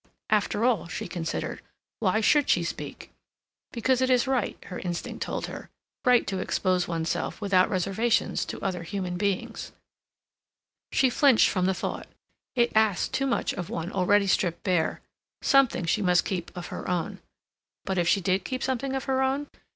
After 0.31 0.65
all, 0.65 0.87
she 0.87 1.07
considered, 1.07 1.61
why 1.99 2.21
should 2.21 2.49
she 2.49 2.63
speak? 2.63 3.11
Because 3.71 4.01
it 4.01 4.09
is 4.09 4.25
right, 4.25 4.57
her 4.65 4.79
instinct 4.79 5.21
told 5.21 5.45
her; 5.45 5.69
right 6.03 6.25
to 6.25 6.39
expose 6.39 6.87
oneself 6.87 7.39
without 7.39 7.69
reservations 7.69 8.43
to 8.45 8.59
other 8.61 8.81
human 8.81 9.15
beings. 9.15 9.73
She 10.91 11.11
flinched 11.11 11.49
from 11.49 11.67
the 11.67 11.75
thought. 11.75 12.07
It 12.55 12.71
asked 12.73 13.13
too 13.13 13.27
much 13.27 13.53
of 13.53 13.69
one 13.69 13.91
already 13.91 14.25
stripped 14.25 14.63
bare. 14.63 15.01
Something 15.43 15.85
she 15.85 16.01
must 16.01 16.25
keep 16.25 16.49
of 16.57 16.69
her 16.69 16.89
own. 16.89 17.19
But 17.85 17.99
if 17.99 18.07
she 18.07 18.21
did 18.21 18.43
keep 18.43 18.63
something 18.63 18.95
of 18.95 19.03
her 19.03 19.21
own? 19.21 19.49